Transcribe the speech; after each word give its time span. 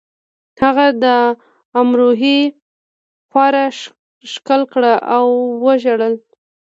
هغه 0.61 0.87
د 1.03 1.05
امروهې 1.81 2.39
خاوره 3.31 3.65
ښکل 4.31 4.61
کړه 4.73 4.93
او 5.15 5.25
وژړل 5.65 6.13